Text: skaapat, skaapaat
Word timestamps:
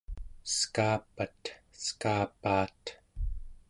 skaapat, 0.57 1.39
skaapaat 1.83 2.83